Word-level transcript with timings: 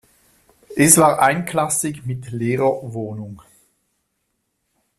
Es 0.75 0.97
war 0.97 1.21
einklassig 1.21 2.07
mit 2.07 2.31
Lehrerwohnung. 2.31 3.43